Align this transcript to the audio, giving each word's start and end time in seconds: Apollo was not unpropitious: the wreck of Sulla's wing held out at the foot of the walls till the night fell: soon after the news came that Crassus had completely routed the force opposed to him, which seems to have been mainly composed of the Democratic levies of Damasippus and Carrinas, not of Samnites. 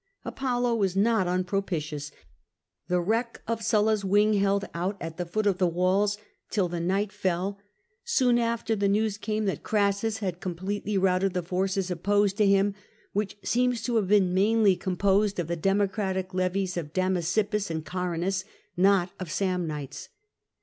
Apollo 0.25 0.73
was 0.77 0.95
not 0.95 1.27
unpropitious: 1.27 2.09
the 2.87 2.99
wreck 2.99 3.43
of 3.47 3.61
Sulla's 3.61 4.03
wing 4.03 4.33
held 4.33 4.65
out 4.73 4.97
at 4.99 5.17
the 5.17 5.27
foot 5.27 5.45
of 5.45 5.59
the 5.59 5.67
walls 5.67 6.17
till 6.49 6.67
the 6.67 6.79
night 6.79 7.11
fell: 7.11 7.59
soon 8.03 8.39
after 8.39 8.75
the 8.75 8.87
news 8.87 9.19
came 9.19 9.45
that 9.45 9.61
Crassus 9.61 10.17
had 10.17 10.39
completely 10.39 10.97
routed 10.97 11.35
the 11.35 11.43
force 11.43 11.77
opposed 11.91 12.35
to 12.37 12.47
him, 12.47 12.73
which 13.13 13.37
seems 13.43 13.83
to 13.83 13.97
have 13.97 14.07
been 14.07 14.33
mainly 14.33 14.75
composed 14.75 15.37
of 15.37 15.45
the 15.45 15.55
Democratic 15.55 16.33
levies 16.33 16.77
of 16.77 16.93
Damasippus 16.93 17.69
and 17.69 17.85
Carrinas, 17.85 18.43
not 18.75 19.11
of 19.19 19.29
Samnites. 19.29 20.09